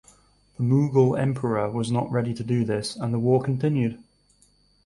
[0.57, 4.01] The Mughal Emperor was not ready to do this and the war continued.